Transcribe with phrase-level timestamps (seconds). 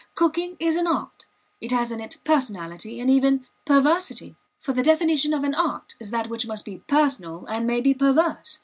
[0.15, 1.27] Cooking is an art;
[1.61, 6.09] it has in it personality, and even perversity, for the definition of an art is
[6.09, 8.57] that which must be personal and may be perverse.